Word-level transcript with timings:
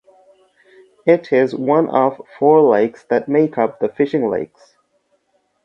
It 1.05 1.31
is 1.31 1.53
one 1.53 1.87
of 1.91 2.19
four 2.39 2.59
lakes 2.63 3.03
that 3.11 3.29
make 3.29 3.59
up 3.59 3.77
the 3.79 3.87
Fishing 3.87 4.31
Lakes. 4.31 4.75